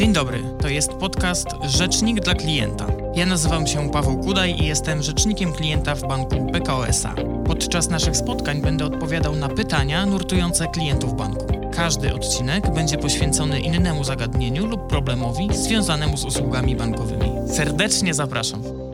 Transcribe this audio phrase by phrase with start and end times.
[0.00, 2.86] Dzień dobry, to jest podcast Rzecznik dla klienta.
[3.14, 7.14] Ja nazywam się Paweł Kudaj i jestem rzecznikiem klienta w banku PKO SA.
[7.46, 11.70] Podczas naszych spotkań będę odpowiadał na pytania nurtujące klientów banku.
[11.72, 17.32] Każdy odcinek będzie poświęcony innemu zagadnieniu lub problemowi związanemu z usługami bankowymi.
[17.48, 18.89] Serdecznie zapraszam.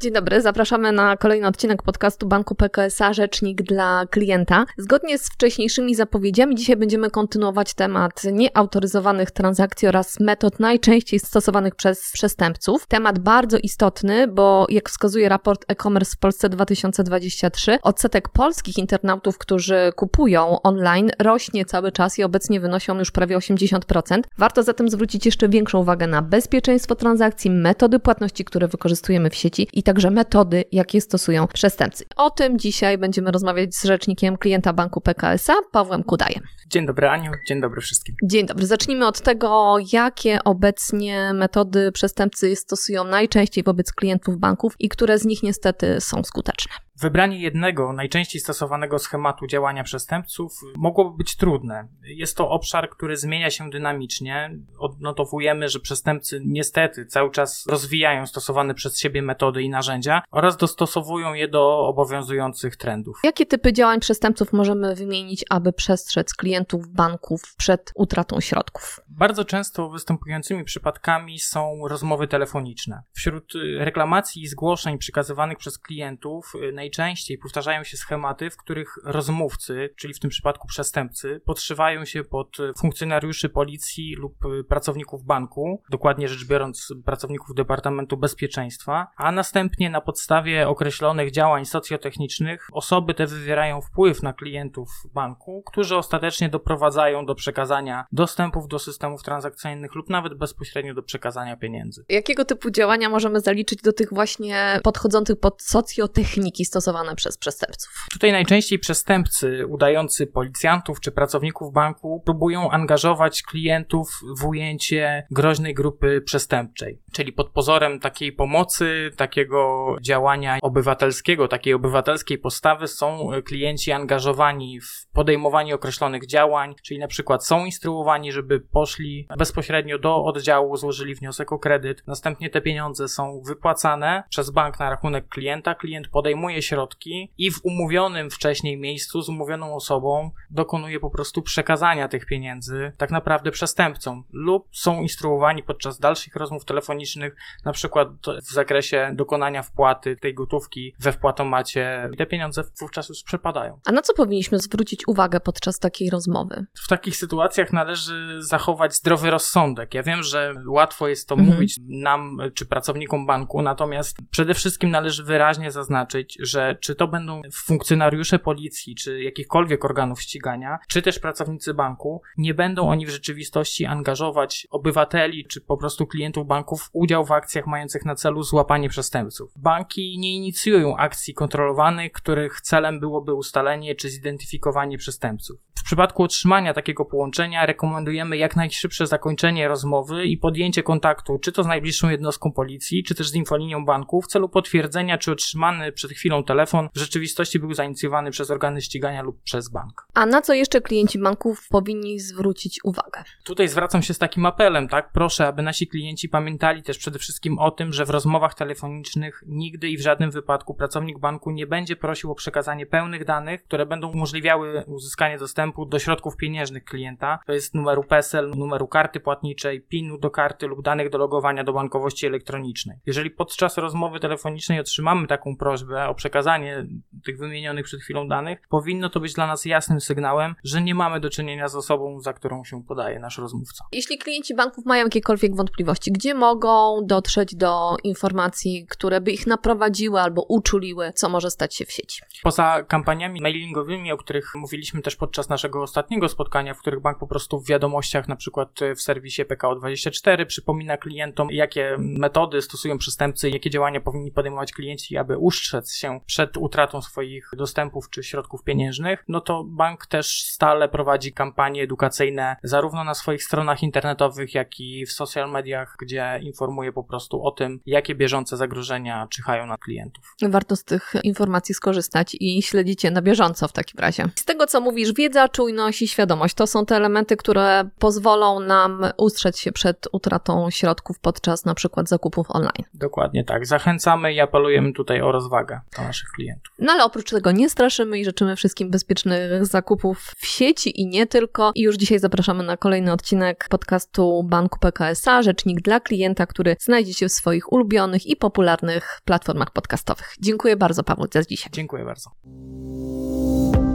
[0.00, 4.64] Dzień dobry, zapraszamy na kolejny odcinek podcastu Banku PKSA Rzecznik dla klienta.
[4.76, 12.10] Zgodnie z wcześniejszymi zapowiedziami, dzisiaj będziemy kontynuować temat nieautoryzowanych transakcji oraz metod najczęściej stosowanych przez
[12.12, 12.86] przestępców.
[12.86, 19.92] Temat bardzo istotny, bo jak wskazuje raport e-commerce w Polsce 2023, odsetek polskich internautów, którzy
[19.96, 24.20] kupują online, rośnie cały czas i obecnie wynoszą już prawie 80%.
[24.38, 29.68] Warto zatem zwrócić jeszcze większą uwagę na bezpieczeństwo transakcji, metody płatności, które wykorzystujemy w sieci
[29.72, 32.04] i także metody, jakie stosują przestępcy.
[32.16, 36.42] O tym dzisiaj będziemy rozmawiać z rzecznikiem klienta banku PKSA, Pawłem Kudajem.
[36.70, 38.14] Dzień dobry Aniu, dzień dobry wszystkim.
[38.24, 38.66] Dzień dobry.
[38.66, 45.24] Zacznijmy od tego, jakie obecnie metody przestępcy stosują najczęściej wobec klientów banków i które z
[45.24, 46.87] nich niestety są skuteczne.
[47.00, 51.88] Wybranie jednego najczęściej stosowanego schematu działania przestępców mogłoby być trudne.
[52.02, 54.50] Jest to obszar, który zmienia się dynamicznie.
[54.78, 61.34] Odnotowujemy, że przestępcy niestety cały czas rozwijają stosowane przez siebie metody i narzędzia oraz dostosowują
[61.34, 63.20] je do obowiązujących trendów.
[63.24, 69.00] Jakie typy działań przestępców możemy wymienić, aby przestrzec klientów banków przed utratą środków?
[69.08, 73.02] Bardzo często występującymi przypadkami są rozmowy telefoniczne.
[73.12, 76.52] Wśród reklamacji i zgłoszeń przekazywanych przez klientów
[76.88, 82.56] najczęściej powtarzają się schematy, w których rozmówcy, czyli w tym przypadku przestępcy, podszywają się pod
[82.78, 84.34] funkcjonariuszy policji lub
[84.68, 92.68] pracowników banku, dokładnie rzecz biorąc pracowników Departamentu Bezpieczeństwa, a następnie na podstawie określonych działań socjotechnicznych
[92.72, 99.22] osoby te wywierają wpływ na klientów banku, którzy ostatecznie doprowadzają do przekazania dostępów do systemów
[99.22, 102.04] transakcyjnych lub nawet bezpośrednio do przekazania pieniędzy.
[102.08, 108.06] Jakiego typu działania możemy zaliczyć do tych właśnie podchodzących pod socjotechniki stosowane przez przestępców?
[108.12, 114.08] Tutaj najczęściej przestępcy udający policjantów czy pracowników banku próbują angażować klientów
[114.40, 122.38] w ujęcie groźnej grupy przestępczej, czyli pod pozorem takiej pomocy, takiego działania obywatelskiego, takiej obywatelskiej
[122.38, 129.28] postawy są klienci angażowani w podejmowanie określonych działań, czyli na przykład są instruowani, żeby poszli
[129.38, 134.90] bezpośrednio do oddziału, złożyli wniosek o kredyt, następnie te pieniądze są wypłacane przez bank na
[134.90, 141.10] rachunek klienta, klient podejmuje środki i w umówionym wcześniej miejscu z umówioną osobą dokonuje po
[141.10, 147.72] prostu przekazania tych pieniędzy tak naprawdę przestępcom lub są instruowani podczas dalszych rozmów telefonicznych, na
[147.72, 148.08] przykład
[148.48, 152.10] w zakresie dokonania wpłaty tej gotówki we wpłatomacie.
[152.18, 153.80] Te pieniądze wówczas już przepadają.
[153.86, 156.66] A na co powinniśmy zwrócić uwagę podczas takiej rozmowy?
[156.84, 159.94] W takich sytuacjach należy zachować zdrowy rozsądek.
[159.94, 161.52] Ja wiem, że łatwo jest to mhm.
[161.52, 167.42] mówić nam czy pracownikom banku, natomiast przede wszystkim należy wyraźnie zaznaczyć, że czy to będą
[167.52, 173.86] funkcjonariusze policji, czy jakichkolwiek organów ścigania, czy też pracownicy banku, nie będą oni w rzeczywistości
[173.86, 178.88] angażować obywateli, czy po prostu klientów banków w udział w akcjach mających na celu złapanie
[178.88, 179.52] przestępców.
[179.56, 185.60] Banki nie inicjują akcji kontrolowanych, których celem byłoby ustalenie czy zidentyfikowanie przestępców.
[185.88, 191.62] W przypadku otrzymania takiego połączenia rekomendujemy jak najszybsze zakończenie rozmowy i podjęcie kontaktu, czy to
[191.62, 196.10] z najbliższą jednostką policji, czy też z infolinią banku w celu potwierdzenia, czy otrzymany przed
[196.10, 200.06] chwilą telefon w rzeczywistości był zainicjowany przez organy ścigania lub przez bank.
[200.14, 203.24] A na co jeszcze klienci banków powinni zwrócić uwagę?
[203.44, 205.12] Tutaj zwracam się z takim apelem, tak?
[205.12, 209.88] Proszę, aby nasi klienci pamiętali też przede wszystkim o tym, że w rozmowach telefonicznych nigdy
[209.88, 214.08] i w żadnym wypadku pracownik banku nie będzie prosił o przekazanie pełnych danych, które będą
[214.08, 217.38] umożliwiały uzyskanie dostępu do środków pieniężnych klienta.
[217.46, 221.72] To jest numeru PESEL, numeru karty płatniczej, PIN-u do karty lub danych do logowania do
[221.72, 222.98] bankowości elektronicznej.
[223.06, 226.86] Jeżeli podczas rozmowy telefonicznej otrzymamy taką prośbę o przekazanie
[227.24, 231.20] tych wymienionych przed chwilą danych, powinno to być dla nas jasnym sygnałem, że nie mamy
[231.20, 233.84] do czynienia z osobą, za którą się podaje nasz rozmówca.
[233.92, 240.20] Jeśli klienci banków mają jakiekolwiek wątpliwości, gdzie mogą dotrzeć do informacji, które by ich naprowadziły
[240.20, 242.22] albo uczuliły, co może stać się w sieci?
[242.42, 247.26] Poza kampaniami mailingowymi, o których mówiliśmy też podczas naszego ostatniego spotkania, w których bank po
[247.26, 253.70] prostu w wiadomościach, na przykład w serwisie PKO24 przypomina klientom, jakie metody stosują przestępcy, jakie
[253.70, 259.24] działania powinni podejmować klienci, aby ustrzec się się przed utratą swoich dostępów czy środków pieniężnych,
[259.28, 265.06] no to bank też stale prowadzi kampanie edukacyjne zarówno na swoich stronach internetowych, jak i
[265.06, 270.34] w social mediach, gdzie informuje po prostu o tym, jakie bieżące zagrożenia czyhają na klientów.
[270.48, 274.24] Warto z tych informacji skorzystać i śledzić je na bieżąco w takim razie.
[274.34, 279.06] Z tego, co mówisz, wiedza, czujność i świadomość to są te elementy, które pozwolą nam
[279.16, 282.84] ustrzec się przed utratą środków podczas na przykład zakupów online.
[282.94, 283.66] Dokładnie tak.
[283.66, 286.74] Zachęcamy i apelujemy tutaj o rozwagę do naszych klientów.
[286.78, 291.26] No ale oprócz tego nie straszymy i życzymy wszystkim bezpiecznych zakupów w sieci i nie
[291.26, 291.72] tylko.
[291.74, 297.28] I już dzisiaj zapraszamy na kolejny odcinek podcastu Banku PKSA, rzecznik dla klienta, który znajdziecie
[297.28, 300.34] w swoich ulubionych i popularnych platformach podcastowych.
[300.40, 301.70] Dziękuję bardzo Paweł za dzisiaj.
[301.72, 302.30] Dziękuję bardzo.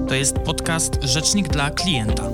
[0.08, 2.30] To jest podcast Rzecznik dla klienta.